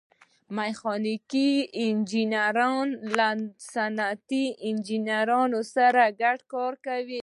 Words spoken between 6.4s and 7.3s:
کار کوي.